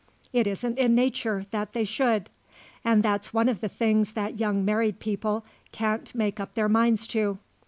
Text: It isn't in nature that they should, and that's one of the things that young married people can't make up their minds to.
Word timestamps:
It 0.33 0.47
isn't 0.47 0.79
in 0.79 0.95
nature 0.95 1.45
that 1.51 1.73
they 1.73 1.83
should, 1.85 2.31
and 2.83 3.03
that's 3.03 3.35
one 3.35 3.47
of 3.47 3.61
the 3.61 3.69
things 3.69 4.13
that 4.13 4.39
young 4.39 4.65
married 4.65 4.97
people 4.99 5.45
can't 5.71 6.15
make 6.15 6.39
up 6.39 6.53
their 6.53 6.67
minds 6.67 7.05
to. 7.09 7.37